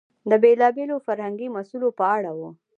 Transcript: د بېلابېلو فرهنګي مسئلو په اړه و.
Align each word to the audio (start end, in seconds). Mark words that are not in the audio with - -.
د 0.29 0.31
بېلابېلو 0.43 1.03
فرهنګي 1.05 1.47
مسئلو 1.55 1.89
په 1.99 2.05
اړه 2.15 2.31
و. 2.37 2.39